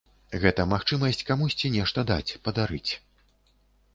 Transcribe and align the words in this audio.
Гэта 0.43 0.63
магчымасць 0.69 1.21
камусьці 1.27 1.71
нешта 1.75 2.05
даць, 2.11 2.35
падарыць. 2.47 2.91